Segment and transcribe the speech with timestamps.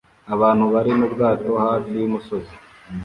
[0.33, 2.53] Abantu bari mu bwato hafi y'umusozi